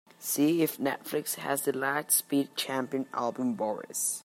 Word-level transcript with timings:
See 0.17 0.63
if 0.63 0.79
Netflix 0.79 1.35
has 1.35 1.61
the 1.61 1.73
Lightspeed 1.73 2.55
Champion 2.55 3.05
album 3.13 3.53
boris 3.53 4.19